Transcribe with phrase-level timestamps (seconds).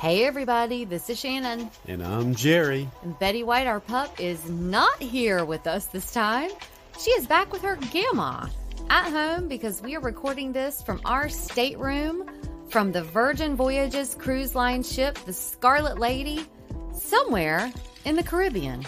[0.00, 1.70] Hey, everybody, this is Shannon.
[1.86, 2.88] And I'm Jerry.
[3.02, 6.50] And Betty White, our pup, is not here with us this time.
[6.98, 8.50] She is back with her gamma
[8.88, 12.30] at home because we are recording this from our stateroom
[12.70, 16.46] from the Virgin Voyages cruise line ship, the Scarlet Lady,
[16.94, 17.70] somewhere
[18.06, 18.86] in the Caribbean.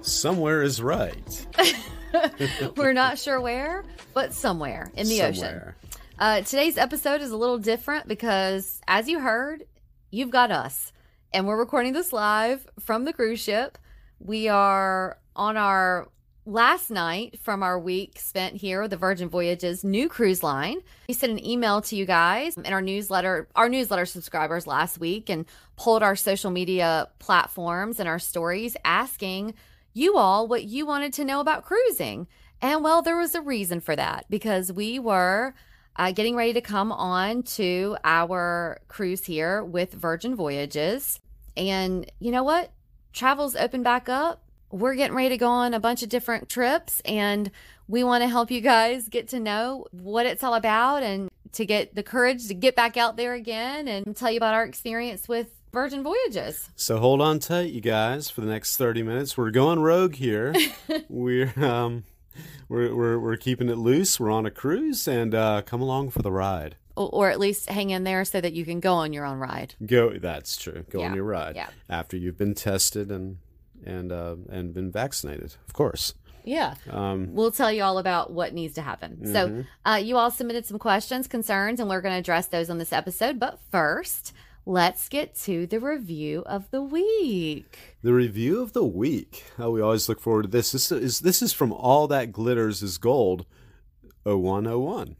[0.00, 1.46] Somewhere is right.
[2.76, 5.72] We're not sure where, but somewhere in the ocean.
[6.18, 9.64] Uh, today's episode is a little different because, as you heard,
[10.10, 10.92] you've got us.
[11.32, 13.78] And we're recording this live from the cruise ship.
[14.18, 16.08] We are on our
[16.46, 20.78] last night from our week spent here with the Virgin Voyages new cruise line.
[21.08, 25.28] We sent an email to you guys in our newsletter, our newsletter subscribers last week,
[25.28, 25.44] and
[25.76, 29.54] pulled our social media platforms and our stories asking
[29.92, 32.28] you all what you wanted to know about cruising.
[32.62, 35.54] And well, there was a reason for that because we were
[35.96, 41.20] uh, getting ready to come on to our cruise here with Virgin Voyages.
[41.56, 42.70] And you know what?
[43.12, 44.42] Travel's open back up.
[44.70, 47.50] We're getting ready to go on a bunch of different trips, and
[47.88, 51.64] we want to help you guys get to know what it's all about and to
[51.64, 55.28] get the courage to get back out there again and tell you about our experience
[55.28, 56.68] with Virgin Voyages.
[56.74, 59.36] So hold on tight, you guys, for the next 30 minutes.
[59.36, 60.54] We're going rogue here.
[61.08, 62.04] we're, um,
[62.68, 64.18] we're, we're, we're keeping it loose.
[64.20, 66.76] We're on a cruise, and uh, come along for the ride.
[66.96, 69.38] Or, or at least hang in there so that you can go on your own
[69.38, 69.74] ride.
[69.84, 70.10] Go.
[70.18, 70.84] That's true.
[70.90, 71.68] Go Yeah, on your ride yeah.
[71.90, 73.38] after you've been tested and
[73.84, 76.14] and uh, and been vaccinated, of course.
[76.44, 76.74] Yeah.
[76.90, 79.32] Um, We'll tell you all about what needs to happen.
[79.32, 82.78] So, uh, you all submitted some questions, concerns, and we're going to address those on
[82.78, 83.40] this episode.
[83.40, 84.32] But first,
[84.66, 87.78] let's get to the review of the week.
[88.02, 89.44] The review of the week.
[89.58, 90.72] Oh, we always look forward to this.
[90.72, 93.46] This is this is from All That Glitters is Gold
[94.24, 95.16] 0101.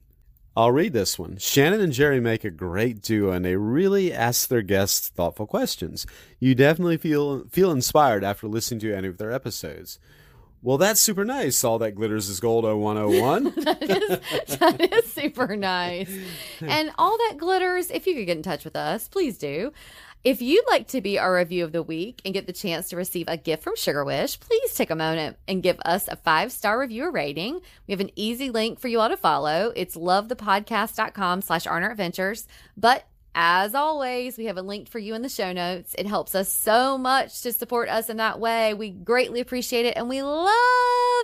[0.56, 1.36] I'll read this one.
[1.36, 6.06] Shannon and Jerry make a great duo and they really ask their guests thoughtful questions.
[6.40, 9.98] You definitely feel feel inspired after listening to any of their episodes.
[10.66, 11.62] Well, that's super nice.
[11.62, 13.44] All that glitters is gold 0101.
[13.54, 16.10] that is super nice.
[16.60, 19.72] And all that glitters, if you could get in touch with us, please do.
[20.24, 22.96] If you'd like to be our review of the week and get the chance to
[22.96, 26.50] receive a gift from Sugar Wish, please take a moment and give us a five
[26.50, 27.60] star review or rating.
[27.86, 29.72] We have an easy link for you all to follow.
[29.76, 32.48] It's lovethepodcast.com slash Arner Adventures.
[32.76, 33.06] But
[33.38, 35.94] as always, we have a link for you in the show notes.
[35.98, 38.72] It helps us so much to support us in that way.
[38.72, 40.48] We greatly appreciate it and we love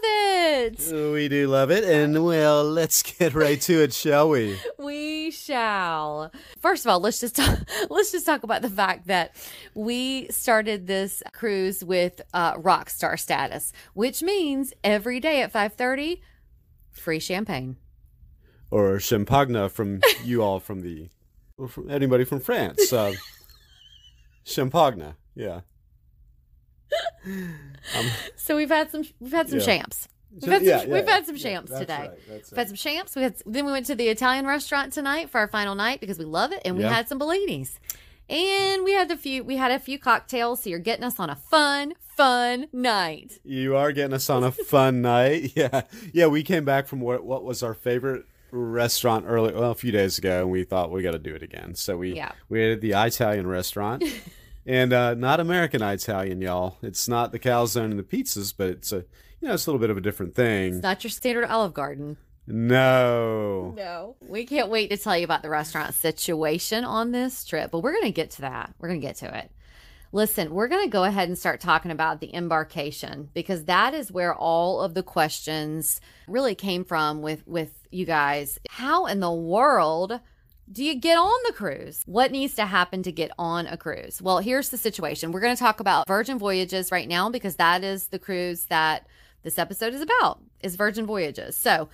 [0.05, 0.78] it.
[0.93, 1.84] we do love it.
[1.84, 4.59] And well, let's get right to it, shall we?
[4.78, 6.33] We shall.
[6.61, 9.34] First of all, let's just talk, let's just talk about the fact that
[9.75, 15.75] we started this cruise with uh, rock star status, which means every day at five
[15.75, 16.21] thirty,
[16.91, 17.77] free champagne.
[18.71, 21.09] Or champagne from you all from the
[21.59, 22.93] or from anybody from France.
[22.93, 23.13] Uh,
[24.45, 25.15] champagne.
[25.35, 25.61] Yeah.
[28.37, 29.65] So we've had some we've had some Yeah.
[29.65, 30.09] champs.
[30.35, 31.95] We've had some, yeah, yeah, we've had some champs today.
[31.99, 33.15] right, We've had some champs.
[33.15, 36.19] We had then we went to the Italian restaurant tonight for our final night because
[36.19, 37.79] we love it, and we had some Bellinis.
[38.31, 41.29] And we had a few we had a few cocktails, so you're getting us on
[41.29, 43.41] a fun, fun night.
[43.44, 45.53] You are getting us on a fun night.
[45.55, 45.82] Yeah.
[46.15, 49.90] Yeah, we came back from what what was our favorite restaurant early well a few
[49.90, 51.75] days ago and we thought we got to do it again.
[51.75, 52.32] So we Yeah.
[52.49, 54.04] we ate at the Italian restaurant.
[54.66, 56.76] and uh not American Italian, y'all.
[56.82, 59.04] It's not the calzone and the pizzas, but it's a
[59.40, 60.75] you know, it's a little bit of a different thing.
[60.75, 62.16] It's not your standard Olive Garden.
[62.46, 63.72] No.
[63.76, 64.16] No.
[64.20, 67.93] We can't wait to tell you about the restaurant situation on this trip, but we're
[67.93, 68.75] going to get to that.
[68.78, 69.50] We're going to get to it.
[70.14, 74.12] Listen, we're going to go ahead and start talking about the embarkation because that is
[74.12, 78.59] where all of the questions really came from with with you guys.
[78.69, 80.20] How in the world
[80.70, 82.03] do you get on the cruise?
[82.05, 84.20] What needs to happen to get on a cruise?
[84.20, 85.32] Well, here's the situation.
[85.32, 89.06] We're going to talk about Virgin Voyages right now because that is the cruise that
[89.43, 91.56] this episode is about is Virgin Voyages.
[91.56, 91.88] So,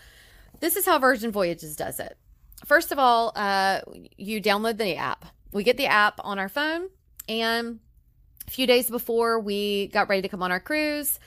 [0.60, 2.18] this is how Virgin Voyages does it.
[2.66, 3.80] First of all, uh,
[4.16, 5.24] you download the app.
[5.52, 6.88] We get the app on our phone,
[7.28, 7.78] and
[8.48, 11.20] a few days before we got ready to come on our cruise,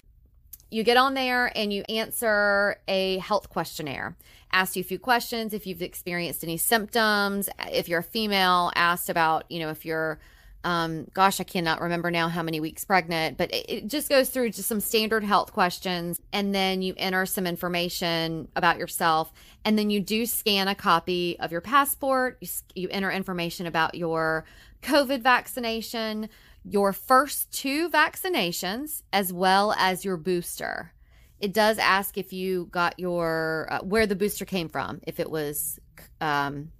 [0.71, 4.17] you get on there and you answer a health questionnaire.
[4.51, 7.47] Asked you a few questions if you've experienced any symptoms.
[7.71, 10.19] If you're a female, asked about, you know, if you're
[10.63, 14.29] um, gosh, I cannot remember now how many weeks pregnant, but it, it, just goes
[14.29, 16.21] through just some standard health questions.
[16.31, 19.33] And then you enter some information about yourself.
[19.65, 22.37] And then you do scan a copy of your passport.
[22.41, 24.45] You, you enter information about your
[24.83, 26.29] COVID vaccination,
[26.63, 30.93] your first two vaccinations, as well as your booster.
[31.39, 35.29] It does ask if you got your, uh, where the booster came from, if it
[35.29, 35.79] was
[36.19, 36.71] um,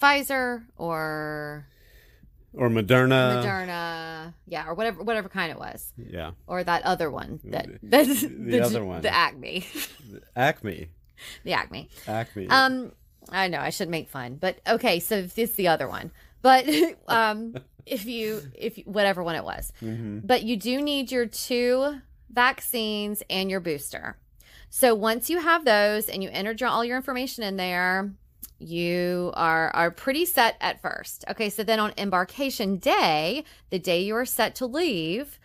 [0.00, 1.66] Pfizer or
[2.56, 3.42] or Moderna.
[3.42, 5.92] Moderna, yeah, or whatever whatever kind it was.
[5.96, 6.32] Yeah.
[6.46, 9.66] Or that other one that that's the, the other one, the Acme.
[10.36, 10.88] Acme.
[11.42, 11.88] the Acme.
[12.06, 12.48] Acme.
[12.48, 12.92] Um,
[13.30, 16.68] I know I should make fun, but okay, so it's the other one, but
[17.08, 17.54] um,
[17.86, 20.20] if you if you, whatever one it was, mm-hmm.
[20.24, 22.00] but you do need your two
[22.30, 24.16] vaccines and your booster.
[24.70, 28.12] So once you have those and you entered your, all your information in there,
[28.58, 31.24] you are are pretty set at first.
[31.30, 35.38] Okay, so then on embarkation day, the day you are set to leave,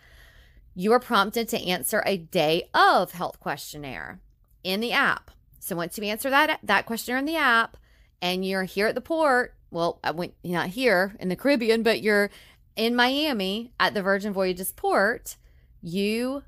[0.74, 4.20] you are prompted to answer a day of health questionnaire
[4.64, 5.30] in the app.
[5.58, 7.76] So once you answer that that questionnaire in the app
[8.22, 12.02] and you're here at the port, well, I went not here in the Caribbean, but
[12.02, 12.30] you're
[12.76, 15.36] in Miami at the Virgin Voyages port,
[15.82, 16.42] you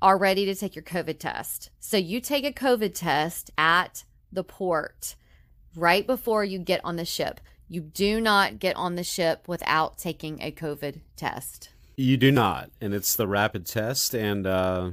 [0.00, 1.70] are ready to take your COVID test.
[1.80, 5.16] So you take a COVID test at the port
[5.74, 7.40] right before you get on the ship.
[7.68, 11.70] You do not get on the ship without taking a COVID test.
[11.96, 14.90] You do not, and it's the rapid test, and uh,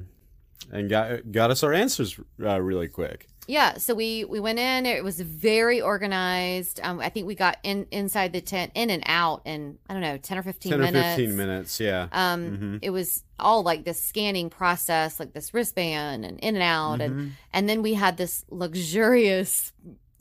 [0.71, 3.27] and got got us our answers uh, really quick.
[3.45, 4.85] Yeah, so we we went in.
[4.85, 6.79] It was very organized.
[6.81, 10.01] Um, I think we got in inside the tent, in and out, in I don't
[10.01, 11.05] know, ten or fifteen 10 minutes.
[11.19, 12.07] or 15 minutes, yeah.
[12.13, 12.79] Um, Mhm.
[12.81, 17.05] it was all like this scanning process, like this wristband and in and out, Mhm.
[17.05, 19.73] and and then we had this luxurious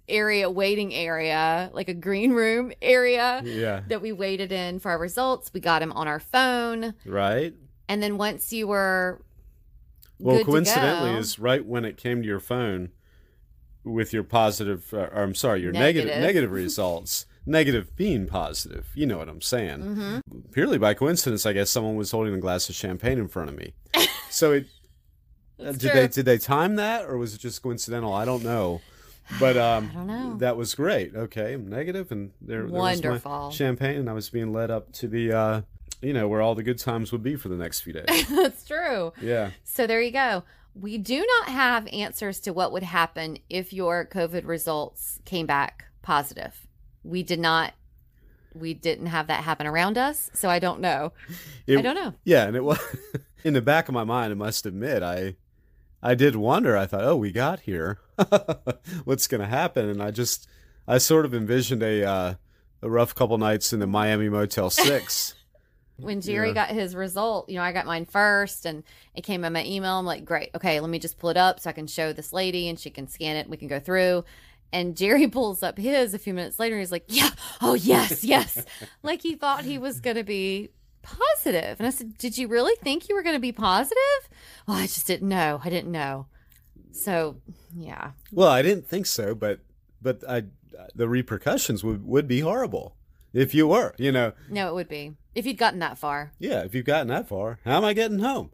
[0.08, 4.98] area, waiting area, like a green room area Yeah, that we waited in for our
[4.98, 5.52] results.
[5.54, 7.54] We got them on our phone, right.
[7.88, 9.22] and then once you were
[10.18, 12.90] Well, coincidentally, go- is right when it came to your phone
[13.84, 16.23] with your positive, uh, or I'm sorry, your negative Negative.
[16.23, 17.26] negative results.
[17.44, 18.87] Negative being positive.
[18.94, 19.81] You know what I'm saying.
[19.81, 20.23] Mhm.
[20.52, 23.56] Purely by coincidence, I guess someone was holding a glass of champagne in front of
[23.56, 23.75] me.
[24.31, 24.67] So it
[25.61, 25.90] uh, did true.
[25.90, 28.12] they did they time that or was it just coincidental?
[28.14, 28.81] I don't know.
[29.38, 30.37] But um, I don't know.
[30.38, 31.14] that was great.
[31.14, 33.50] Okay, I'm negative, and there, there was my Wonderful.
[33.50, 35.61] champagne, and I was being led up to the, uh,
[36.00, 38.26] you know, where all the good times would be for the next few days.
[38.31, 39.12] That's true.
[39.20, 39.50] Yeah.
[39.64, 40.44] So there you go.
[40.74, 45.84] We do not have answers to what would happen if your COVID results came back
[46.02, 46.66] positive.
[47.04, 47.74] We did not.
[48.54, 51.12] We didn't have that happen around us, so I don't know.
[51.66, 52.14] It- I don't know.
[52.24, 52.78] Yeah, and it was
[53.44, 54.30] in the back of my mind.
[54.32, 55.36] I must admit, I,
[56.02, 56.76] I did wonder.
[56.76, 57.98] I thought, oh, we got here.
[59.04, 59.88] What's going to happen?
[59.88, 60.48] And I just,
[60.86, 62.34] I sort of envisioned a, uh,
[62.82, 65.35] a rough couple nights in the Miami Motel Six.
[66.02, 66.54] When Jerry Yeah.
[66.54, 68.82] got his result, you know, I got mine first, and
[69.14, 69.92] it came in my email.
[69.99, 72.32] I'm like, great, okay, let me just pull it up so I can show this
[72.32, 73.40] lady, and she can scan it.
[73.40, 74.25] and We can go through.
[74.73, 76.75] And Jerry pulls up his a few minutes later.
[76.76, 77.30] And he's like, "Yeah,
[77.61, 78.64] oh yes, yes,"
[79.02, 80.71] like he thought he was going to be
[81.02, 81.76] positive.
[81.78, 84.28] And I said, "Did you really think you were going to be positive?"
[84.68, 85.61] Oh, I just didn't know.
[85.64, 86.26] I didn't know.
[86.92, 87.37] So,
[87.76, 89.61] yeah, well, I didn't think so, but
[90.00, 90.44] but I,
[90.94, 92.97] the repercussions would would be horrible
[93.32, 93.94] if you were.
[93.98, 96.32] You know, no, it would be if you'd gotten that far.
[96.38, 96.62] yeah.
[96.64, 98.50] If you've gotten that far, how am I getting home?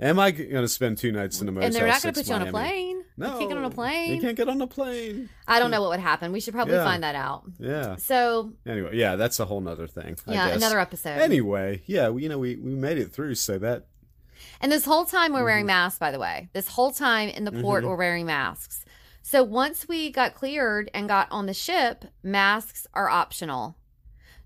[0.00, 2.20] Am I going to spend two nights in the Motel and they're not going to
[2.20, 3.04] put you on a plane.
[3.16, 4.14] No, you can't get on a plane.
[4.16, 5.28] You can't get on a plane.
[5.46, 6.32] I don't know what would happen.
[6.32, 6.84] We should probably Yeah.
[6.84, 7.44] find that out.
[7.60, 7.94] Yeah.
[7.96, 10.16] So, Anyway, yeah, that's a whole nother thing.
[10.26, 11.10] I yeah, another episode.
[11.10, 13.86] Anyway, yeah, we, you know, we, we made it through, so that
[14.60, 15.44] And this whole time we're Mm-hmm.
[15.44, 16.48] wearing masks, by the way.
[16.54, 17.88] This whole time in the port, Mhm.
[17.88, 18.84] we're wearing masks.
[19.22, 23.76] So once we got cleared and got on the ship, masks are optional.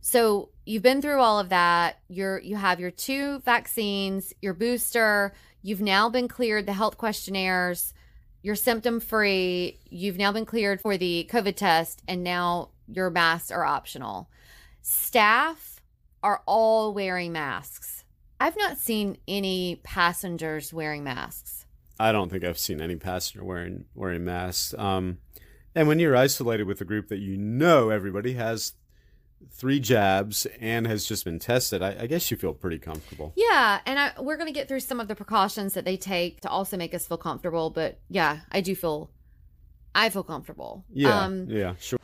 [0.00, 2.00] So you've been through all of that.
[2.08, 5.34] You're you have your two vaccines, your booster.
[5.62, 7.92] You've now been cleared the health questionnaires.
[8.42, 9.80] You're symptom free.
[9.90, 14.30] You've now been cleared for the COVID test, and now your masks are optional.
[14.80, 15.80] Staff
[16.22, 18.04] are all wearing masks.
[18.40, 21.66] I've not seen any passengers wearing masks.
[21.98, 24.74] I don't think I've seen any passenger wearing wearing masks.
[24.78, 25.18] Um,
[25.74, 28.74] and when you're isolated with a group that you know everybody has
[29.50, 33.32] three jabs and has just been tested, I, I guess you feel pretty comfortable.
[33.36, 36.40] Yeah, and I, we're going to get through some of the precautions that they take
[36.42, 37.70] to also make us feel comfortable.
[37.70, 39.10] But yeah, I do feel,
[39.94, 40.84] I feel comfortable.
[40.92, 41.98] Yeah, Um, yeah, sure.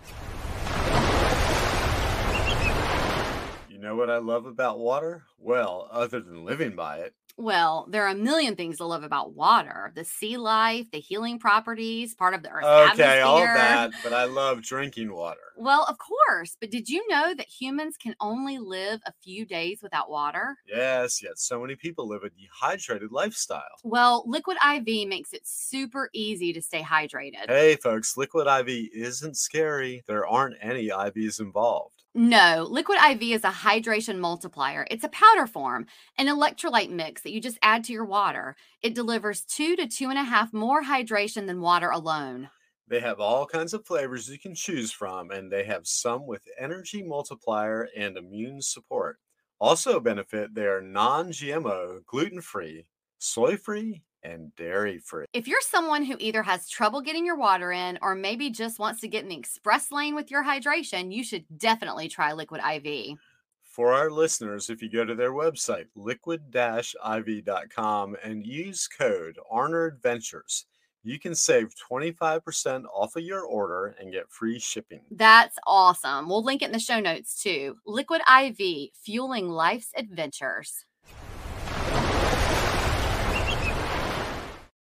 [3.69, 5.25] You know what I love about water?
[5.39, 9.35] Well, other than living by it, Well, there are a million things to love about
[9.35, 13.07] water the sea life, the healing properties, part of the Earth's atmosphere.
[13.07, 15.41] okay, all that, but I love drinking water.
[15.57, 16.57] Well, of course.
[16.61, 20.57] But did you know that humans can only live a few days without water?
[20.67, 23.63] Yes, yet so many people live a dehydrated lifestyle.
[23.83, 27.47] Well, Liquid IV makes it super easy to stay hydrated.
[27.49, 30.03] Hey, folks, Liquid IV isn't scary.
[30.07, 31.94] There aren't any IVs involved.
[32.17, 34.87] No, Liquid IV is a hydration multiplier.
[34.91, 38.57] It's a powder form, an electrolyte mix that you just add to your water.
[38.83, 42.51] It delivers two to two and a half more hydration than water alone.
[42.87, 46.49] They have all kinds of flavors you can choose from, and they have some with
[46.59, 49.21] energy multiplier and immune support.
[49.59, 52.87] Also, benefit they are non GMO, gluten free,
[53.19, 55.27] soy free, and dairy free.
[55.33, 59.01] If you're someone who either has trouble getting your water in or maybe just wants
[59.03, 63.19] to get in the express lane with your hydration, you should definitely try Liquid IV.
[63.63, 70.67] For our listeners, if you go to their website, liquid-iv.com, and use code Arner Adventures,
[71.03, 75.01] you can save 25% off of your order and get free shipping.
[75.11, 76.29] That's awesome.
[76.29, 77.77] We'll link it in the show notes too.
[77.85, 80.87] Liquid IV, fueling life's adventures.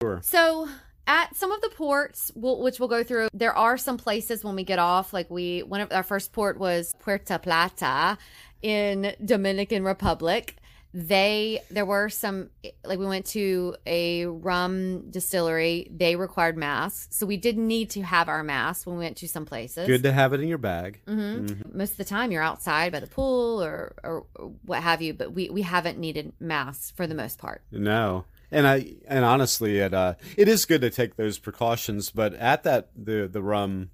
[0.01, 0.19] Sure.
[0.23, 0.69] So
[1.07, 4.55] at some of the ports, we'll, which we'll go through, there are some places when
[4.55, 5.13] we get off.
[5.13, 8.17] Like we, one of our first port was Puerto Plata
[8.61, 10.57] in Dominican Republic.
[10.93, 12.49] They there were some
[12.83, 15.91] like we went to a rum distillery.
[15.93, 19.27] They required masks, so we didn't need to have our masks when we went to
[19.27, 19.85] some places.
[19.85, 21.01] Good to have it in your bag.
[21.05, 25.01] hmm Most of the time, you're outside by the pool or, or or what have
[25.01, 27.61] you, but we we haven't needed masks for the most part.
[27.69, 28.23] No.
[28.51, 32.63] And I and honestly it uh it is good to take those precautions, but at
[32.63, 33.89] that the the rum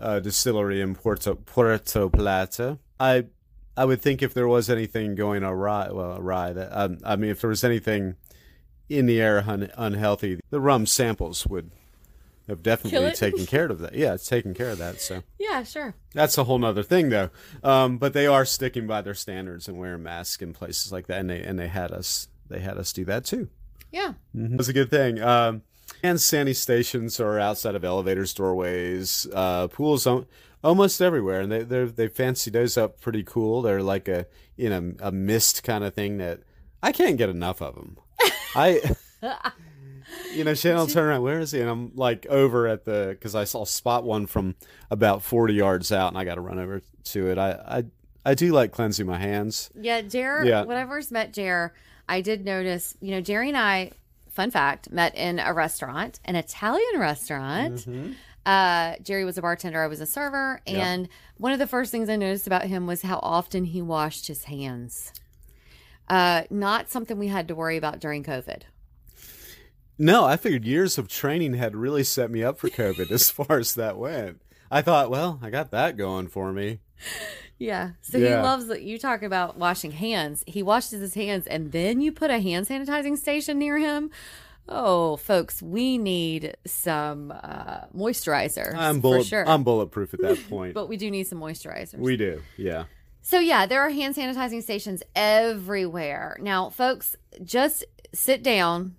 [0.00, 3.26] uh distillery in Puerto Puerto Plata, I
[3.76, 7.30] I would think if there was anything going awry well awry that um, I mean
[7.30, 8.16] if there was anything
[8.88, 11.70] in the air un, unhealthy, the rum samples would
[12.48, 13.94] have definitely taken care of that.
[13.94, 15.00] Yeah, it's taken care of that.
[15.00, 15.94] So Yeah, sure.
[16.14, 17.30] that's a whole nother thing though.
[17.62, 21.20] Um, but they are sticking by their standards and wearing masks in places like that,
[21.20, 23.48] and they and they had us they had us do that too.
[23.90, 24.14] Yeah.
[24.34, 25.20] That's a good thing.
[25.20, 25.62] Um,
[26.02, 30.26] and sandy stations are outside of elevators, doorways, uh, pools al-
[30.62, 33.62] almost everywhere, and they they they fancy those up pretty cool.
[33.62, 34.26] They're like a
[34.56, 36.40] you know a mist kind of thing that
[36.82, 37.96] I can't get enough of them.
[38.54, 38.80] I.
[40.34, 41.22] You know, Shannon will turn around.
[41.22, 41.60] Where is he?
[41.60, 44.54] And I'm like over at the because I saw spot one from
[44.90, 47.36] about 40 yards out, and I got to run over to it.
[47.38, 47.84] I, I
[48.24, 49.70] I do like cleansing my hands.
[49.78, 50.64] Yeah, Jer, Yeah.
[50.64, 51.74] when I first met Jer,
[52.08, 53.92] I did notice, you know, Jerry and I,
[54.30, 57.86] fun fact, met in a restaurant, an Italian restaurant.
[58.46, 60.60] Uh, Jerry was a bartender, I was a server.
[60.66, 60.86] Yeah.
[60.86, 64.26] And one of the first things I noticed about him was how often he washed
[64.26, 65.12] his hands.
[66.08, 68.62] Uh, not something we had to worry about during COVID.
[69.98, 73.58] No, I figured years of training had really set me up for COVID as far
[73.58, 74.40] as that went.
[74.70, 76.80] I thought, well, I got that going for me.
[77.58, 77.90] Yeah.
[78.02, 78.28] So Yeah.
[78.28, 80.44] he loves that you talk about washing hands.
[80.46, 84.10] He washes his hands and then you put a hand sanitizing station near him.
[84.68, 89.48] Oh, folks, we need some uh, moisturizer I'm bullet, sure.
[89.48, 90.74] I'm bulletproof at that point.
[90.80, 91.98] but we do need some moisturizers.
[91.98, 92.84] we do, yeah.
[93.22, 96.36] so yeah, there are hand sanitizing stations everywhere.
[96.40, 98.96] Now, folks, just sit down,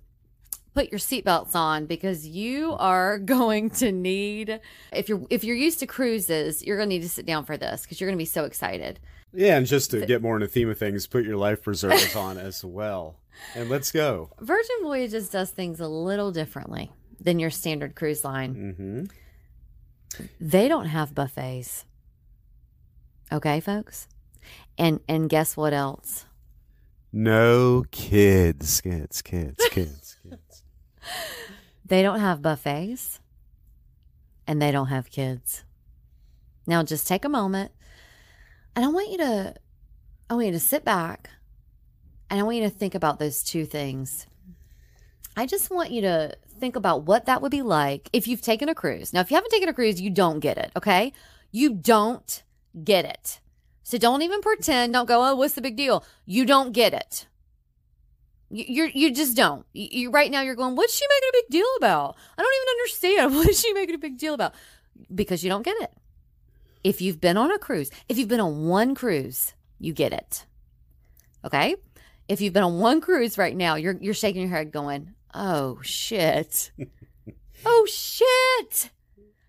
[0.74, 4.60] put your seatbelts on because you are going to need
[4.92, 7.56] if you're if you're used to cruises, you're going to need to sit down for
[7.56, 9.00] this because you're going to be so excited.
[9.32, 12.16] Yeah, and just to get more in the theme of things, put your life preservers
[12.16, 13.20] on as well.
[13.54, 14.30] And let's go.
[14.40, 19.08] Virgin Voyages does things a little differently than your standard cruise line.
[20.18, 21.84] hmm They don't have buffets.
[23.32, 24.08] Okay, folks?
[24.76, 26.26] And and guess what else?
[27.12, 29.99] No kids, kids, kids, kids.
[31.84, 33.20] They don't have buffets
[34.46, 35.64] and they don't have kids.
[36.66, 37.72] Now just take a moment
[38.76, 39.54] and I want you to
[40.28, 41.30] I want you to sit back
[42.30, 44.26] and I want you to think about those two things.
[45.36, 48.68] I just want you to think about what that would be like if you've taken
[48.68, 49.12] a cruise.
[49.12, 51.12] Now, if you haven't taken a cruise, you don't get it, okay?
[51.50, 52.42] You don't
[52.84, 53.40] get it.
[53.82, 56.04] So don't even pretend, don't go, oh, what's the big deal?
[56.26, 57.26] You don't get it.
[58.50, 59.64] You you're, you just don't.
[59.72, 62.16] You, you right now you're going, what's she making a big deal about?
[62.36, 63.34] I don't even understand.
[63.36, 64.54] What is she making a big deal about?
[65.14, 65.92] Because you don't get it.
[66.82, 70.46] If you've been on a cruise, if you've been on one cruise, you get it.
[71.44, 71.76] Okay?
[72.28, 75.78] If you've been on one cruise right now, you're you're shaking your head going, "Oh
[75.82, 76.70] shit."
[77.66, 78.90] oh shit.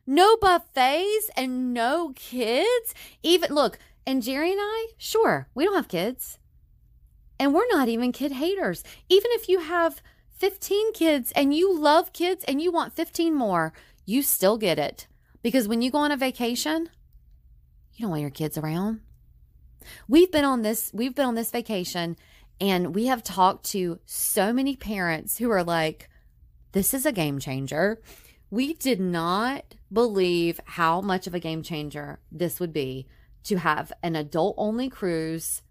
[0.07, 2.93] No buffets and no kids.
[3.23, 6.39] Even look, and Jerry and I, sure, we don't have kids.
[7.41, 8.83] And we're not even kid haters.
[9.09, 10.03] Even if you have
[10.37, 13.73] 15 kids and you love kids and you want 15 more,
[14.05, 15.07] you still get it.
[15.41, 16.87] Because when you go on a vacation,
[17.95, 18.99] you don't want your kids around.
[20.07, 22.15] We've been on this we've been on this vacation
[22.59, 26.09] and we have talked to so many parents who are like
[26.73, 27.99] this is a game changer.
[28.51, 33.07] We did not believe how much of a game changer this would be
[33.45, 35.63] to have an adult only cruise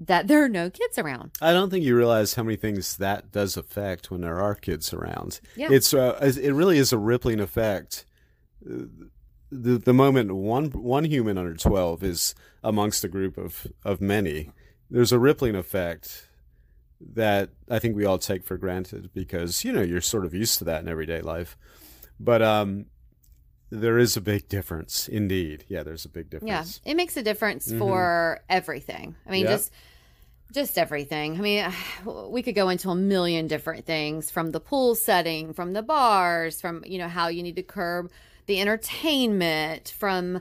[0.00, 1.32] that there are no kids around.
[1.40, 4.92] I don't think you realize how many things that does affect when there are kids
[4.92, 5.40] around.
[5.56, 5.68] Yeah.
[5.70, 8.04] It's uh, it really is a rippling effect.
[9.50, 14.50] The the moment one one human under twelve is amongst a group of of many,
[14.90, 16.28] there's a rippling effect
[17.14, 20.58] that I think we all take for granted because you know you're sort of used
[20.58, 21.56] to that in everyday life,
[22.20, 22.86] but um,
[23.70, 25.64] there is a big difference indeed.
[25.68, 29.14] Yeah, there's a big difference Yeah, it makes a difference for everything.
[29.26, 29.52] I mean, Yeah.
[29.52, 29.72] just
[30.52, 31.36] just everything.
[31.36, 31.72] I mean,
[32.30, 36.60] we could go into a million different things from the pool setting, from the bars,
[36.60, 38.10] from you know how you need to curb
[38.46, 40.40] the entertainment, from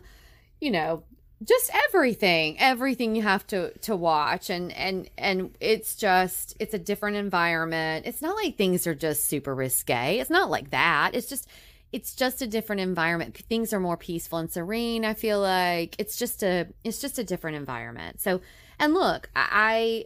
[0.61, 1.03] you know
[1.43, 6.79] just everything, everything you have to to watch, and and and it's just it's a
[6.79, 8.05] different environment.
[8.05, 10.19] It's not like things are just super risque.
[10.19, 11.11] It's not like that.
[11.13, 11.47] It's just
[11.93, 16.17] it's just a different environment things are more peaceful and serene i feel like it's
[16.17, 18.41] just a it's just a different environment so
[18.79, 20.05] and look i, I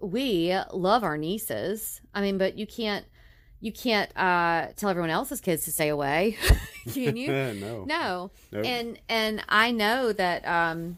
[0.00, 3.04] we love our nieces i mean but you can't
[3.60, 6.36] you can't uh tell everyone else's kids to stay away
[6.92, 7.84] can you no.
[7.86, 8.64] no Nope.
[8.64, 10.96] and and i know that um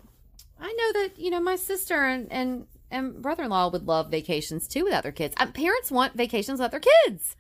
[0.61, 4.85] i know that you know my sister and and and brother-in-law would love vacations too
[4.85, 7.37] without their kids uh, parents want vacations without their kids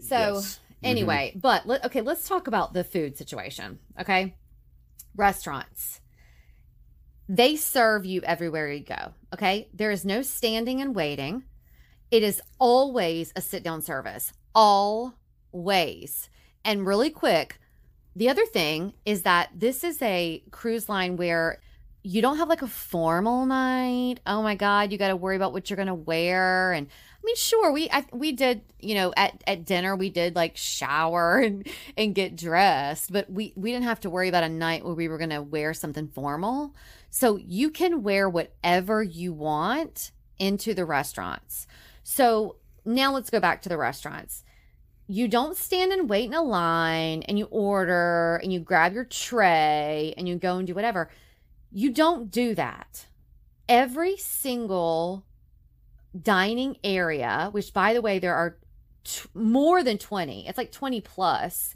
[0.00, 0.60] so Yes.
[0.82, 3.78] anyway, but let, okay, let's talk about the food situation.
[3.98, 4.34] Okay,
[5.16, 6.00] restaurants.
[7.28, 9.14] They serve you everywhere you go.
[9.32, 11.44] Okay, there is no standing and waiting.
[12.10, 14.32] It is always a sit down service.
[14.54, 16.28] Always.
[16.64, 17.58] And really quick,
[18.14, 21.60] the other thing is that this is a cruise line where
[22.06, 24.16] you don't have like a formal night.
[24.26, 27.36] Oh my god, you got to worry about what you're to wear and I mean,
[27.36, 31.66] sure, we I, we did, you know, at, at dinner we did like shower and
[31.96, 35.08] and get dressed, but we we didn't have to worry about a night where we
[35.08, 36.74] were to wear something formal.
[37.08, 41.66] So you can wear whatever you want into the restaurants.
[42.02, 44.44] So now let's go back to the restaurants.
[45.06, 49.04] You don't stand and wait in a line and you order and you grab your
[49.04, 51.08] tray and you go and do whatever.
[51.76, 53.06] You don't do that.
[53.68, 55.26] Every single
[56.18, 58.58] dining area, which by the way, there are
[59.02, 61.74] t- more than 20, it's like 20 plus,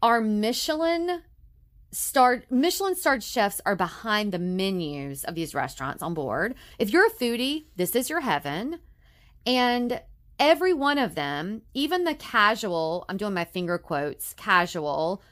[0.00, 1.22] are Michelin
[1.90, 6.54] starred Michelin starred chefs are behind the menus of these restaurants on board.
[6.78, 8.78] If you're a foodie, this is your heaven.
[9.46, 10.00] And
[10.38, 15.22] every one of them, even the casual, I'm doing my finger quotes, casual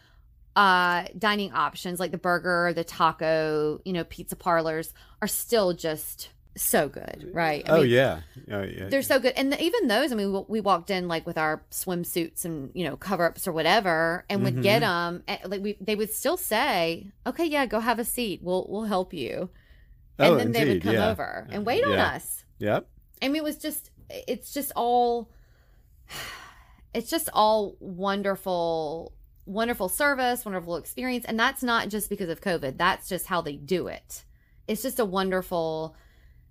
[0.56, 6.28] uh dining options like the burger, the taco, you know, pizza parlors are still just
[6.54, 7.66] so good, right?
[7.66, 8.20] I oh mean, yeah.
[8.50, 8.88] Oh yeah.
[8.88, 10.12] they're so good, and even those.
[10.12, 13.48] I mean, we, we walked in like with our swimsuits and you know cover ups
[13.48, 15.22] or whatever, and would get them.
[15.46, 18.40] Like we, they would still say, "Okay, yeah, go have a seat.
[18.42, 19.48] We'll we'll help you."
[20.18, 21.10] And Oh, then they would come yeah.
[21.10, 22.44] over and wait on us.
[22.58, 22.86] Yep.
[23.22, 25.30] I mean, it was just, it's just all,
[26.94, 29.12] it's just all wonderful,
[29.46, 31.24] wonderful service, wonderful experience.
[31.24, 34.24] And that's not just because of COVID, that's just how they do it.
[34.68, 35.96] It's just a wonderful,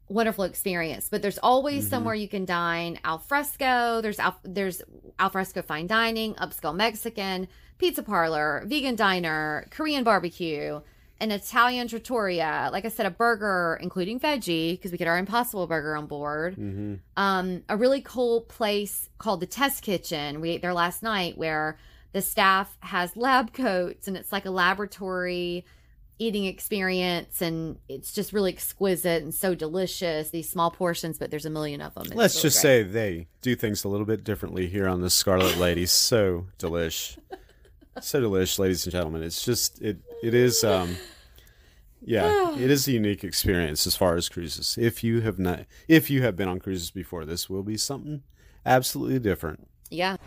[0.10, 1.08] wonderful experience.
[1.10, 1.89] But there's always Mhm.
[1.89, 4.82] somewhere you can dine al fresco, there's al, there's
[5.19, 10.82] al fresco fine dining, upscale Mexican, pizza parlor, vegan diner, Korean barbecue
[11.21, 15.67] an Italian trattoria, like I said, a burger including veggie because we get our Impossible
[15.67, 16.56] Burger on board.
[16.56, 20.41] hmm Um, a really cool place called the Test Kitchen.
[20.41, 21.77] We ate there last night where
[22.13, 25.65] the staff has lab coats and it's like a laboratory
[26.19, 30.30] eating experience and it's just really exquisite and so delicious.
[30.30, 32.04] These small portions, but there's a million of them.
[32.08, 32.62] It's Let's really just great.
[32.62, 35.86] say they do things a little bit differently here on the Scarlet Lady.
[35.88, 37.17] So delish,
[38.00, 39.24] so delish, ladies and gentlemen.
[39.24, 40.95] It's just it it is um
[42.04, 44.78] yeah it is a unique experience as far as cruises.
[44.80, 48.21] If you have not if you have been on cruises before, this will be something
[48.63, 49.67] absolutely different.
[49.89, 50.17] Yeah.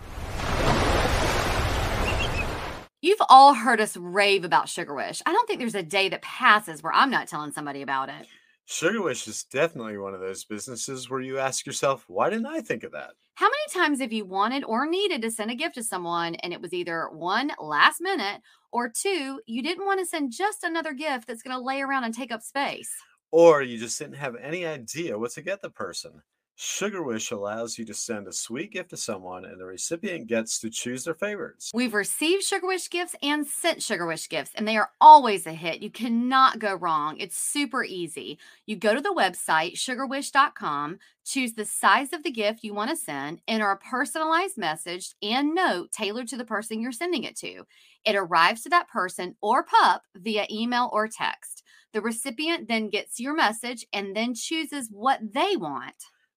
[3.05, 5.21] You've all heard us rave about Sugar Wish.
[5.27, 8.27] I don't think there's a day that passes where I'm not telling somebody about it.
[8.64, 12.62] Sugar Wish is definitely one of those businesses where you ask yourself, why didn't I
[12.62, 13.11] think of that?
[13.35, 16.55] How many times have you wanted or needed to send a gift to someone and
[16.55, 18.40] it was either one, last minute,
[18.73, 22.05] or two, you didn't want to send just another gift that's going to lay around
[22.05, 22.90] and take up space?
[23.31, 26.23] Or you just didn't have any idea what to get the person?
[26.57, 30.61] Sugar Wish allows you to send a sweet gift to someone and the recipient gets
[30.61, 31.73] to choose their favorites.
[31.75, 35.53] We've received Sugar Wish gifts and sent Sugar Wish gifts, and they are always a
[35.53, 35.83] hit.
[35.83, 37.17] You cannot go wrong.
[37.19, 38.38] It's super easy.
[38.67, 42.97] You go to the website, sugarwish.com, choose the size of the gift you want to
[42.97, 47.64] send, enter a personalized message and note tailored to the person you're sending it to.
[48.05, 51.64] It arrives to that person or pup via email or text.
[51.93, 55.95] The recipient then gets your message and then chooses what they want.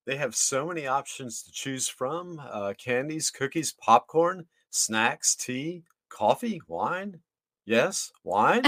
[0.07, 6.61] They have so many options to choose from uh, candies, cookies, popcorn, snacks, tea, coffee,
[6.65, 7.19] wine.
[7.65, 8.63] Yes, wine.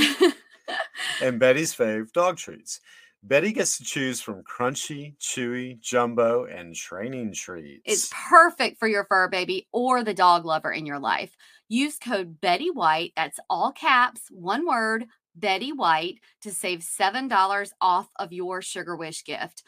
[1.23, 2.81] and Betty's fave dog treats.
[3.23, 7.83] Betty gets to choose from crunchy, chewy, jumbo, and training treats.
[7.85, 11.37] It's perfect for your fur baby or the dog lover in your life.
[11.69, 18.09] Use code Betty White, that's all caps, one word, Betty White, to save $7 off
[18.17, 19.63] of your Sugar Wish gift.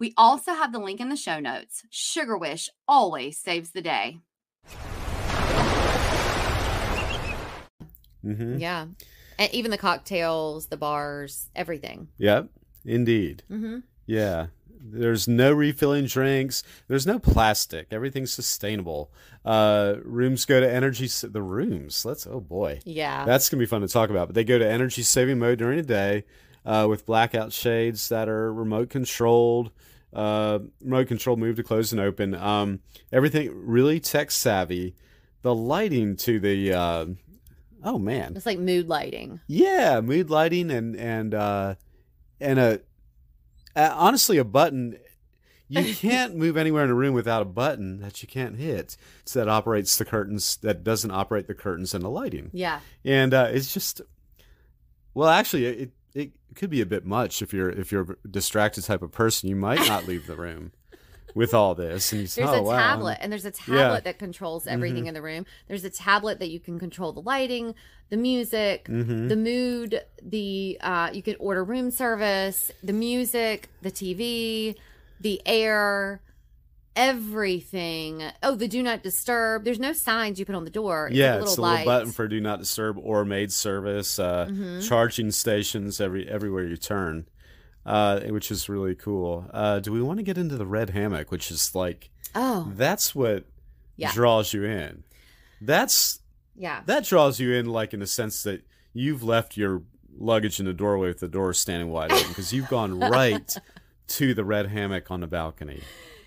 [0.00, 1.84] We also have the link in the show notes.
[1.90, 4.18] Sugar Wish always saves the day.
[8.24, 8.58] Mm-hmm.
[8.58, 8.86] Yeah.
[9.38, 12.08] And even the cocktails, the bars, everything.
[12.18, 12.48] Yep,
[12.84, 13.42] indeed.
[13.50, 13.78] Mm-hmm.
[14.06, 14.46] Yeah.
[14.86, 16.62] There's no refilling drinks.
[16.88, 17.86] There's no plastic.
[17.90, 19.10] Everything's sustainable.
[19.44, 21.06] Uh, rooms go to energy.
[21.06, 22.04] s- The rooms.
[22.04, 22.26] Let's.
[22.26, 22.80] Oh boy.
[22.84, 23.24] Yeah.
[23.24, 24.28] That's gonna be fun to talk about.
[24.28, 26.24] But they go to energy saving mode during the day,
[26.64, 29.70] uh, with blackout shades that are remote controlled.
[30.12, 32.34] Uh, remote control move to close and open.
[32.34, 32.80] Um,
[33.12, 34.94] everything really tech savvy.
[35.42, 36.72] The lighting to the.
[36.72, 37.06] Uh,
[37.82, 38.34] oh man.
[38.36, 39.40] it's like mood lighting.
[39.46, 41.74] Yeah, mood lighting and and uh,
[42.40, 42.80] and a
[43.76, 44.98] honestly a button.
[45.68, 48.96] You can't move anywhere in a room without a button that you can't hit.
[49.24, 50.56] So that operates the curtains.
[50.58, 52.50] That doesn't operate the curtains and the lighting.
[52.52, 52.80] Yeah.
[53.04, 54.00] And uh, it's just
[55.14, 58.84] well, actually, it it could be a bit much if you're if you're a distracted
[58.84, 59.48] type of person.
[59.48, 60.72] You might not leave the room
[61.34, 62.12] with all this.
[62.12, 64.00] And you say, There's oh, a wow, tablet, and there's a tablet Yeah.
[64.00, 65.44] that controls everything in the room.
[65.66, 67.74] There's a tablet that you can control the lighting,
[68.10, 69.28] the music, Mhm.
[69.28, 74.76] the mood, the uh, you can order room service, the music, the TV,
[75.20, 76.20] the air,
[76.96, 78.22] everything.
[78.42, 79.64] Oh, the do not disturb.
[79.64, 81.08] There's no signs you put on the door.
[81.08, 84.18] It's Yeah, like it's little a little button for do not disturb or maid service,
[84.18, 84.86] uh, Mhm.
[84.88, 87.26] charging stations every everywhere you turn,
[87.86, 89.48] uh, which is really cool.
[89.52, 93.14] Uh, do we want to get into the red hammock, which is like Oh, that's
[93.14, 93.44] what
[93.96, 94.10] Yeah.
[94.12, 95.04] draws you in?
[95.60, 96.18] That's
[96.56, 96.82] yeah.
[96.86, 99.82] that draws you in, like in the sense that you've left your
[100.16, 103.56] luggage in the doorway with the door standing wide open because you've gone right
[104.06, 105.80] to the red hammock on the balcony.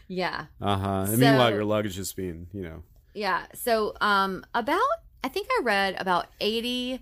[0.07, 0.45] Yeah.
[0.61, 1.05] Uh huh.
[1.09, 3.45] And meanwhile, So- your luggage is being, you know, Yeah.
[3.53, 4.81] So, um, about
[5.23, 7.01] I think I read about eighty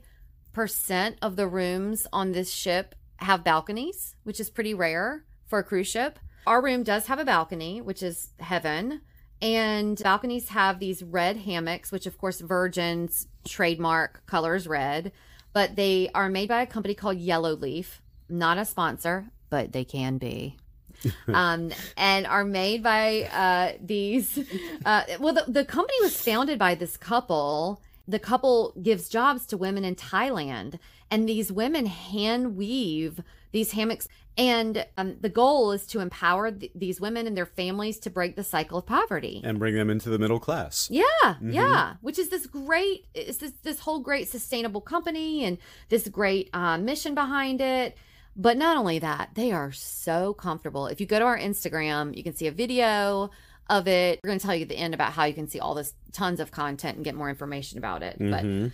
[0.53, 5.63] percent of the rooms on this ship have balconies, which is pretty rare for a
[5.63, 6.19] cruise ship.
[6.47, 9.01] Our room does have a balcony, which is heaven.
[9.41, 15.11] And balconies have these red hammocks, which of course Virgin's trademark color is red,
[15.53, 18.01] but they are made by a company called Yellow Leaf.
[18.29, 20.57] Not a sponsor, but they can be.
[21.27, 24.37] um, and are made by uh, these.
[24.85, 27.81] Uh, well, the, the company was founded by this couple.
[28.07, 30.77] The couple gives jobs to women in Thailand,
[31.09, 34.07] and these women hand weave these hammocks.
[34.37, 38.35] And um, the goal is to empower th- these women and their families to break
[38.35, 39.39] the cycle of poverty.
[39.45, 40.89] and bring them into the middle class.
[40.91, 41.53] Yeah, Mhm.
[41.53, 41.93] yeah.
[42.01, 46.77] Which is this great, it's this this whole great sustainable company and this great uh,
[46.77, 47.95] mission behind it.
[48.35, 50.87] But not only that, they are so comfortable.
[50.87, 53.29] If you go to our Instagram, you can see a video
[53.69, 54.19] of it.
[54.23, 55.93] We're going to tell you at the end about how you can see all this
[56.11, 58.17] tons of content and get more information about it.
[58.19, 58.71] But Mhm.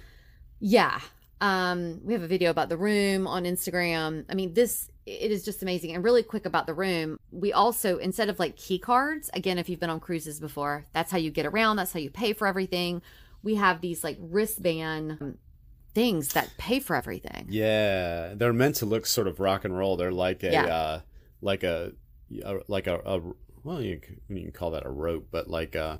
[0.60, 1.00] yeah.
[1.40, 4.26] Um, we have a video about the room on Instagram.
[4.30, 5.96] I mean, this it is just amazing.
[5.96, 9.68] And really quick about the room, we also instead of like key cards, again, if
[9.68, 12.46] you've been on cruises before, that's how you get around, that's how you pay for
[12.46, 13.02] everything.
[13.42, 15.38] We have these like wristband
[15.94, 17.48] things that pay for everything.
[17.50, 19.98] Yeah, they're meant to look sort of rock and roll.
[19.98, 20.66] They're like a Yeah.
[20.66, 21.02] uh,
[21.42, 21.94] like a,
[22.44, 23.22] a like a, a
[23.64, 26.00] well, you can, you can call that a rope, but like a,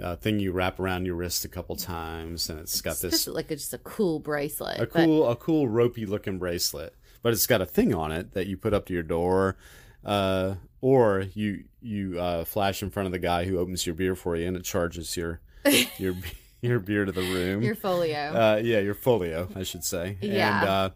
[0.00, 3.26] a thing you wrap around your wrist a couple times, and it's got It's this
[3.28, 4.76] like a, just a cool bracelet.
[4.76, 8.32] a but- cool a cool ropey looking bracelet, but it's got a thing on it
[8.32, 9.56] that you put up to your door,
[10.04, 14.14] uh, or you you uh, flash in front of the guy who opens your beer
[14.14, 15.40] for you, and it charges your
[15.98, 16.14] your
[16.68, 17.60] your beer to the room.
[17.60, 18.16] Your folio.
[18.16, 20.16] uh, yeah, your folio, I should say.
[20.20, 20.60] Yeah.
[20.60, 20.90] And uh,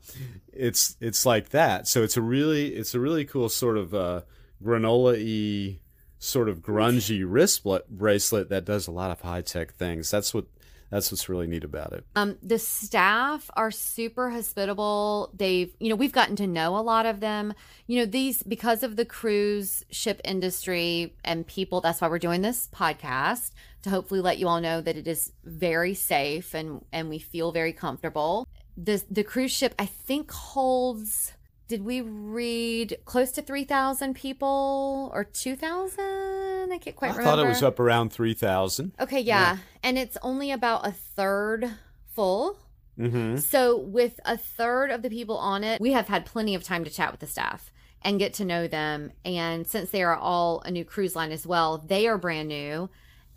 [0.52, 1.88] it's it's like that.
[1.88, 4.22] So it's a really it's a really cool sort of uh,
[4.62, 5.81] granola y
[6.18, 10.11] sort of grungy wrist bracelet that does a lot of high tech things.
[10.11, 10.46] That's what
[10.90, 12.05] that's what's really neat about it.
[12.14, 15.33] Um, the staff are super hospitable.
[15.35, 17.55] They've, you know, we've gotten to know a lot of them.
[17.87, 21.81] You know, these because of the cruise ship industry and people.
[21.81, 23.51] That's why we're doing this podcast
[23.83, 27.53] to hopefully let you all know that it is very safe and and we feel
[27.53, 28.46] very comfortable.
[28.77, 31.33] The the cruise ship I think holds.
[31.68, 36.72] Did we read close to three thousand people or two thousand?
[36.72, 37.22] I can't quite I remember.
[37.22, 38.92] I thought it was up around three thousand.
[39.00, 39.59] Okay, yeah.
[39.83, 41.70] And it's only about a third
[42.14, 42.59] full.
[42.98, 43.38] Mm-hmm.
[43.38, 46.85] So, with a third of the people on it, we have had plenty of time
[46.85, 47.70] to chat with the staff
[48.02, 49.12] and get to know them.
[49.24, 52.88] And since they are all a new cruise line as well, they are brand new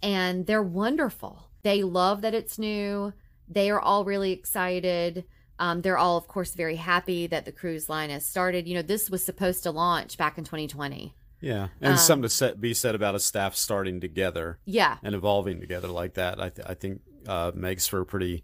[0.01, 1.49] and they're wonderful.
[1.63, 3.13] They love that it's new.
[3.47, 5.25] They are all really excited.
[5.59, 8.67] Um, they're all, of course, very happy that the cruise line has started.
[8.67, 11.13] You know, this was supposed to launch back in 2020.
[11.41, 14.97] Yeah, and Um, something to set, be said about a staff starting together Yeah.
[15.03, 16.39] and evolving together like that.
[16.41, 18.43] I, th- I think uh, makes for a pretty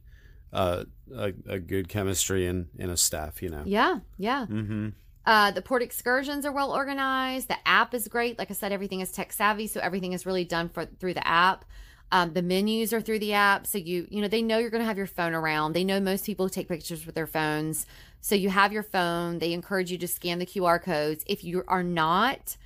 [0.53, 3.41] uh, a, a good chemistry in in a staff.
[3.41, 3.63] You know.
[3.65, 3.99] Yeah.
[4.17, 4.45] Yeah.
[4.49, 4.89] Mm-hmm.
[5.25, 7.47] Uh, the port excursions are well organized.
[7.49, 8.37] The app is great.
[8.37, 11.27] Like I said, everything is tech savvy, so everything is really done for through the
[11.27, 11.65] app.
[12.11, 14.83] Um, the menus are through the app, so you you know they know you're going
[14.83, 15.73] to have your phone around.
[15.73, 17.85] They know most people take pictures with their phones,
[18.21, 19.39] so you have your phone.
[19.39, 21.23] They encourage you to scan the QR codes.
[21.27, 22.57] If you are not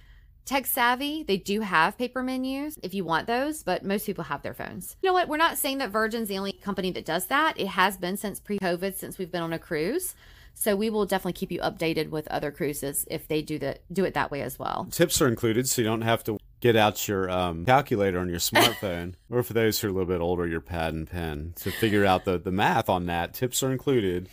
[0.50, 4.42] tech savvy, they do have paper menus if you want those, but most people have
[4.42, 4.98] their phones.
[5.02, 5.28] You know what?
[5.28, 7.60] We're not saying that Virgin's the only company that does that.
[7.60, 10.16] It has been since pre-COVID, since we've been on a cruise.
[10.56, 14.04] So we will definitely keep you updated with other cruises if they do the do
[14.06, 14.88] it that way as well.
[14.92, 18.40] Tips are included, so you don't have to get out your um, calculator on your
[18.40, 21.72] smartphone, or for those who are a little bit older, your pad and pen to
[21.72, 23.34] figure out the, the math on that.
[23.34, 24.28] Tips are included,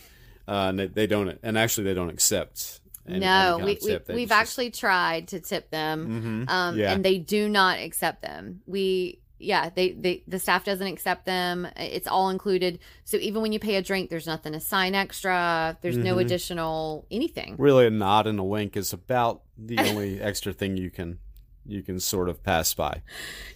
[0.47, 2.79] uh, and they, they don't, and actually they don't accept.
[3.07, 6.51] any- no, any we, we we've just- actually tried to tip them, Mhm.
[6.51, 6.91] um, Yeah.
[6.93, 8.61] and they do not accept them.
[8.65, 11.67] We yeah, they, they the staff doesn't accept them.
[11.75, 12.79] It's all included.
[13.05, 15.77] So even when you pay a drink, there's nothing to sign extra.
[15.83, 16.21] There's no Mhm.
[16.21, 17.53] additional anything.
[17.59, 21.19] really a nod and a wink is about the only extra thing you can
[21.67, 23.01] you can sort of pass by.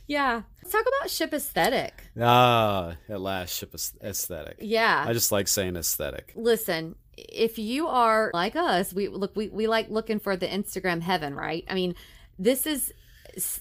[0.08, 0.42] Yeah.
[0.62, 2.04] Let's talk about ship aesthetic.
[2.20, 4.58] Ah, at last, ship aesthetic.
[4.60, 5.04] Yeah.
[5.08, 6.34] I just like saying aesthetic.
[6.36, 11.02] listen if you are like us we look we, we like looking for the instagram
[11.02, 11.94] heaven right i mean
[12.40, 12.92] this is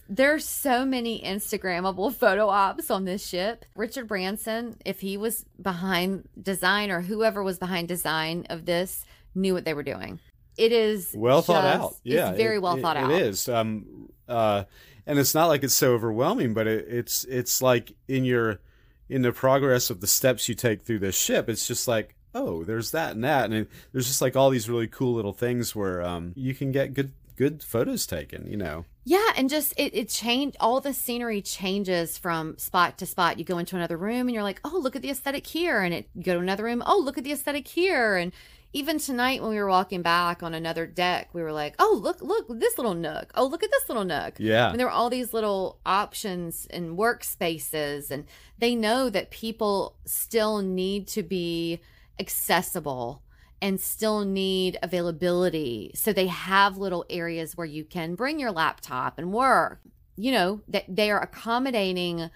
[0.09, 6.27] there's so many instagrammable photo ops on this ship richard branson if he was behind
[6.41, 10.21] design or whoever was behind design of this knew what they were doing
[10.57, 11.95] it is Well thought out.
[12.03, 13.49] Yeah, it's very it- well it- thought out It is.
[13.49, 14.65] Um, uh,
[15.07, 18.61] and it's not like it's so overwhelming, but it, it's it's like in your
[19.09, 22.65] in the progress of the steps you take through this ship, it's just like oh,
[22.65, 25.75] there's that and that, and it, there's just like all these really cool little things
[25.75, 28.47] where um, you can get good good photos taken.
[28.51, 28.85] You know.
[29.05, 33.39] Yeah, and just it it changed all the scenery changes from spot to spot.
[33.39, 35.95] You go into another room and you're like, "Oh, look at the aesthetic here." And
[35.95, 38.33] it you go to another room, "Oh, look at the aesthetic here." And
[38.73, 42.23] even tonight when we were walking back on another deck, we were like, "Oh, look,
[42.23, 43.33] look, this little nook.
[43.35, 44.71] Oh, look at this little nook." Yeah.
[44.71, 48.25] And there were all these little options and workspaces and
[48.59, 51.81] they know that people still need to be
[52.19, 53.23] accessible
[53.63, 55.91] and still need availability.
[55.95, 59.81] So they have little areas where you can bring your laptop and work.
[60.17, 62.31] You know, that they are accommodating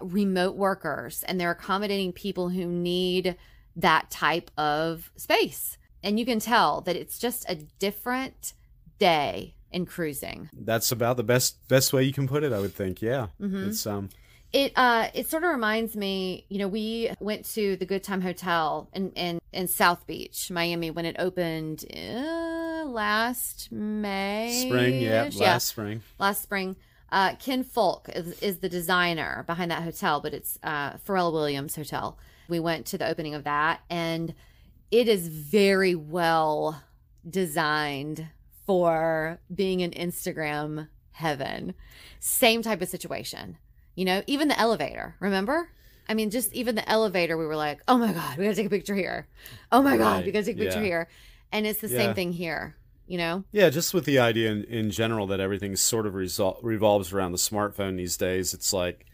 [0.00, 3.36] remote workers and they're accommodating people who need
[3.78, 5.78] that type of space.
[6.02, 8.52] And you can tell that it's just a different
[8.98, 10.48] day in cruising.
[10.52, 13.00] That's about the best best way you can put it, I would think.
[13.02, 13.28] Yeah.
[13.40, 13.68] Mhm.
[13.68, 14.08] It's um
[14.52, 18.20] It uh it sort of reminds me, you know, we went to the Good Time
[18.22, 24.64] Hotel in in, in South Beach, Miami when it opened uh, last May.
[24.66, 26.02] spring, yeah, last yeah, spring.
[26.18, 26.76] last spring.
[27.10, 31.74] Uh, Ken Fulk is, is the designer behind that hotel, but it's uh, Pharrell Williams
[31.74, 32.18] Hotel.
[32.48, 34.34] We went to the opening of that, and
[34.90, 36.82] it is very well
[37.28, 38.26] designed
[38.66, 41.74] for being an Instagram heaven.
[42.20, 43.58] Same type of situation.
[43.94, 45.68] You know, even the elevator, remember?
[46.08, 48.66] I mean, just even the elevator, we were like, oh my God, we gotta take
[48.66, 49.26] a picture here.
[49.70, 50.84] Oh my God, we gotta take a picture yeah.
[50.84, 51.08] here.
[51.52, 51.98] And it's the Yeah.
[51.98, 53.44] same thing here, you know?
[53.52, 57.32] Yeah, just with the idea in, in general that everything sort of resol- revolves around
[57.32, 58.54] the smartphone these days.
[58.54, 59.04] It's like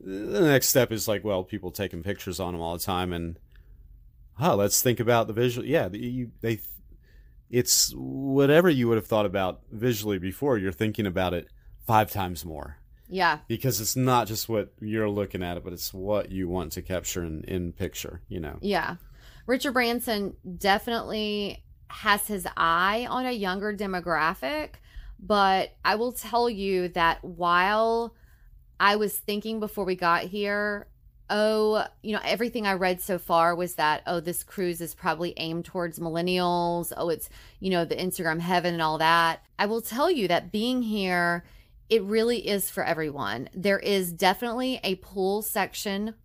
[0.00, 3.38] the next step is like, well, people taking pictures on them all the time, and
[4.40, 5.66] oh, let's think about the visual.
[5.66, 6.60] Yeah, you, they,
[7.50, 10.58] it's whatever you would have thought about visually before.
[10.58, 11.48] You're thinking about it
[11.86, 12.78] five times more.
[13.08, 13.40] Yeah.
[13.46, 16.82] because it's not just what you're looking at it, but it's what you want to
[16.82, 18.22] capture in, in picture.
[18.28, 18.58] You know.
[18.62, 18.96] Yeah.
[19.46, 24.70] Richard Branson definitely has his eye on a younger demographic,
[25.20, 28.14] but I will tell you that while
[28.82, 30.88] I was thinking before we got here,
[31.30, 35.34] oh, you know, everything I read so far was that, oh, this cruise is probably
[35.36, 36.92] aimed towards millennials.
[36.96, 39.40] Oh, it's, you know, the Instagram heaven and all that.
[39.56, 41.44] I will tell you that being here,
[41.88, 43.48] it really is for everyone.
[43.54, 46.16] There is definitely a pool section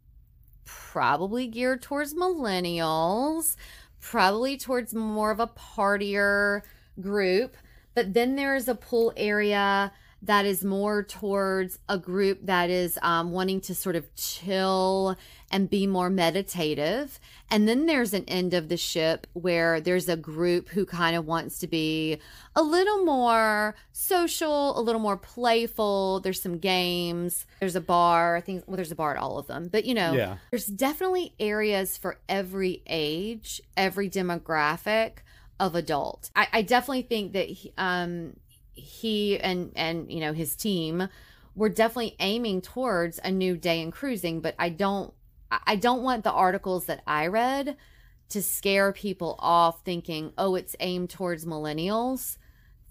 [0.66, 3.56] probably geared towards millennials,
[4.02, 6.64] probably towards more of a partier
[7.00, 7.56] group.
[7.94, 9.92] But then there's a pool area
[10.28, 15.18] that is more towards a group that is um, wanting to sort of chill
[15.52, 17.20] and be more meditative.
[17.50, 21.26] And then there's an end of the ship where there's a group who kind of
[21.26, 22.20] wants to be
[22.56, 26.20] a little more social, a little more playful.
[26.20, 27.46] There's some games.
[27.60, 28.36] There's a bar.
[28.36, 29.70] I think well, there's a bar at all of them.
[29.72, 30.38] But you know, Yeah.
[30.52, 35.20] there's definitely areas for every age, every demographic
[35.60, 36.30] of adult.
[36.36, 38.36] I, I definitely think that he, um,
[38.78, 41.10] he and and you know his team
[41.56, 45.14] were definitely aiming towards a new day in cruising, but I don't
[45.52, 47.78] I don't want the articles that I read
[48.30, 52.38] to scare people off thinking, oh, it's aimed towards millennials,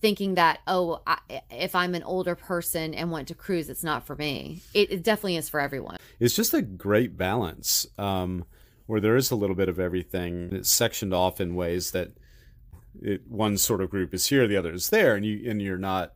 [0.00, 1.18] thinking that, oh, I,
[1.50, 4.62] if I'm an older person and want to cruise, it's not for me.
[4.72, 5.98] It, it definitely is for everyone.
[6.18, 8.44] it's just a great balance um,
[8.86, 10.50] where there is a little bit of everything.
[10.52, 12.12] It's sectioned off in ways that
[13.02, 15.78] it, one sort of group is here, the other is there, and you and you're
[15.78, 16.12] not.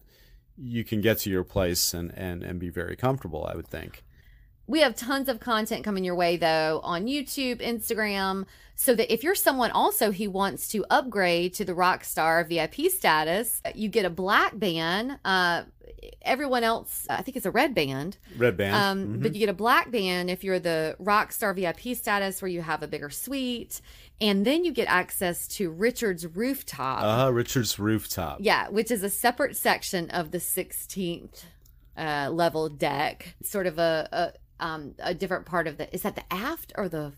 [0.57, 3.47] You can get to your place and and and be very comfortable.
[3.47, 4.05] I would think.
[4.67, 9.25] We have tons of content coming your way though on YouTube, Instagram, so that if
[9.25, 14.11] you're someone also who wants to upgrade to the Rockstar VIP status, you get a
[14.11, 15.19] black band.
[15.25, 15.65] Uh,
[16.31, 18.17] everyone else, I think it's a red band.
[18.39, 18.75] Red band.
[18.75, 19.23] Um, Mhm.
[19.23, 22.63] But you get a black band if you're the rock star VIP status, where you
[22.63, 23.81] have a bigger suite,
[24.21, 27.03] and then you get access to Richard's rooftop.
[27.03, 28.39] uh, Richard's rooftop.
[28.41, 31.45] Yeah, which is a separate section of the 16th
[31.97, 33.35] uh, level deck.
[33.43, 35.93] Sort of a, a um a different part of the.
[35.95, 37.13] Is that the aft or the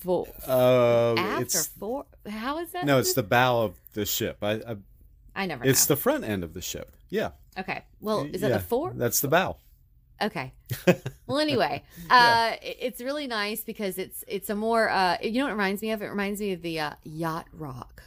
[0.00, 0.26] fore?
[0.46, 2.06] Uh, aft or it's fore?
[2.28, 2.84] How is that?
[2.84, 4.38] no, it's the bow of the ship.
[4.42, 4.76] I, I
[5.34, 5.64] I never.
[5.64, 5.94] it's know.
[5.94, 6.90] the front end of the ship.
[7.08, 7.30] Yeah.
[7.58, 7.84] Okay.
[8.00, 8.92] Well, is that Yeah, the fore?
[8.94, 9.56] That's the bow.
[10.22, 10.52] Okay.
[11.26, 15.44] Well, anyway, uh, it- it's really nice because it's it's a more uh, you know
[15.44, 16.02] what it reminds me of?
[16.02, 18.02] It reminds me of the uh, yacht rock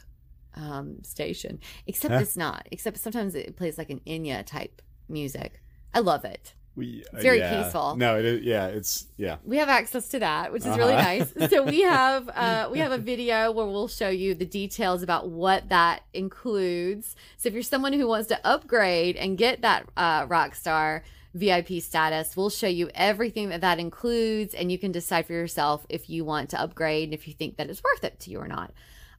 [0.56, 2.20] um, station, except Huh?
[2.20, 2.68] it's not.
[2.72, 5.62] Except sometimes it plays like an Enya type music.
[5.94, 6.54] I love it.
[6.76, 7.62] We, It's very yeah.
[7.64, 7.96] peaceful.
[7.98, 9.38] No, it is, yeah, it's yeah.
[9.44, 11.26] We have access to that, which is really Uh-huh.
[11.38, 11.50] nice.
[11.52, 15.30] So we have uh, we have a video where we'll show you the details about
[15.30, 17.16] what that includes.
[17.38, 21.02] So if you're someone who wants to upgrade and get that uh, Rockstar
[21.36, 25.86] VIP status, we'll show you everything that that includes, and you can decide for yourself
[25.90, 28.40] if you want to upgrade and if you think that it's worth it to you
[28.40, 28.72] or not.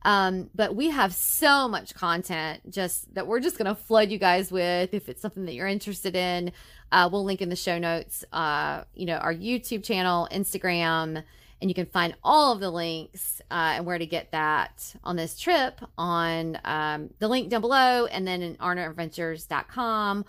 [0.05, 4.19] Um, but we have so much content just that we're just going to flood you
[4.19, 4.93] guys with.
[4.93, 6.53] If it's something that you're interested in,
[6.93, 11.23] uh, we'll link in the show notes, uh, you know, our YouTube channel, Instagram,
[11.61, 15.17] and you can find all of the links uh, and where to get that on
[15.17, 20.27] this trip on um, the link down below and then in arneradventures.com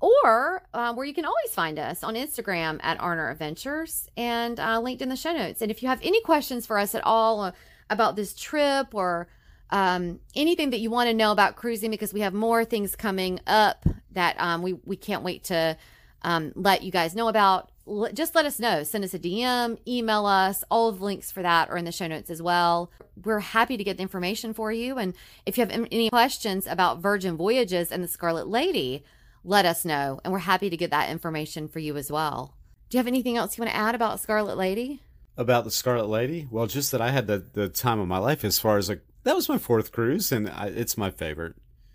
[0.00, 4.80] or uh, where you can always find us on Instagram at Arner Adventures and uh,
[4.80, 5.60] linked in the show notes.
[5.60, 7.52] And if you have any questions for us at all
[7.90, 9.28] about this trip or
[9.70, 13.40] um, anything that you want to know about cruising, because we have more things coming
[13.46, 15.76] up that um, we we can't wait to
[16.22, 17.70] um, let you guys know about.
[17.86, 18.82] L- just let us know.
[18.82, 20.64] Send us a DM, email us.
[20.70, 22.90] All of the links for that are in the show notes as well.
[23.24, 24.98] We're happy to get the information for you.
[24.98, 25.14] And
[25.46, 29.04] if you have any questions about Virgin Voyages and the Scarlet Lady,
[29.44, 30.20] let us know.
[30.24, 32.54] And we're happy to get that information for you as well.
[32.88, 35.02] Do you have anything else you want to add about Scarlet Lady?
[35.40, 36.46] About the Scarlet Lady?
[36.50, 39.00] Well, just that I had the, the time of my life as far as like,
[39.22, 41.54] that was my fourth cruise and I, it's my favorite.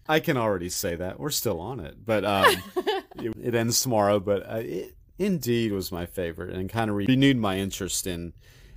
[0.09, 1.19] I can already say that.
[1.19, 2.55] We're still on it, but um,
[3.17, 4.19] it, it ends tomorrow.
[4.19, 8.33] But uh, it indeed was my favorite and kind of renewed my interest in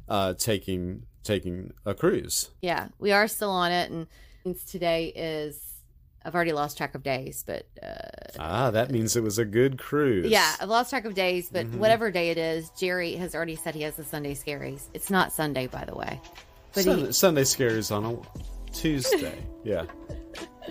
[0.07, 2.51] uh, taking taking a cruise.
[2.61, 3.91] Yeah, we are still on it.
[3.91, 4.07] And
[4.43, 5.68] since today is,
[6.29, 9.79] I've already lost track of days, but uh, Ah, that means it was a good
[9.79, 10.31] cruise.
[10.31, 11.49] yeah, I've lost track of days.
[11.51, 11.79] But Mhm.
[11.79, 14.83] whatever day it is, Jerry has already said he has the Sunday scaries.
[14.93, 16.21] It's not Sunday, by the way.
[16.75, 19.39] But Sunday, he, Sunday scares on a Tuesday.
[19.65, 19.85] yeah.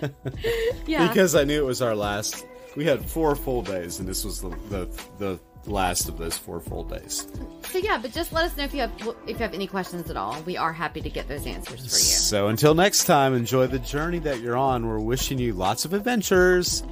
[0.86, 2.46] yeah, Because I knew it was our last.
[2.76, 4.88] We had four full days, and this was the the,
[5.18, 7.26] the last of those four full days.
[7.70, 7.98] so yeah.
[7.98, 8.92] But just let us know if you have
[9.26, 10.40] if you have any questions at all.
[10.42, 12.16] We are happy to get those answers for you.
[12.18, 14.86] So until next time, enjoy the journey that you're on.
[14.86, 16.82] We're wishing you lots of adventures.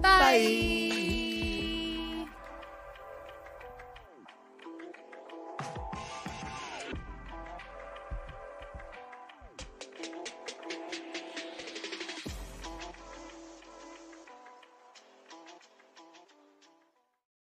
[0.00, 1.27] Bye.